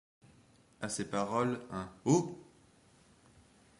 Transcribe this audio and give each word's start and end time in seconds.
À 0.81 0.89
ces 0.89 1.07
paroles, 1.11 1.59
un 1.69 1.87
«oh! 2.05 2.43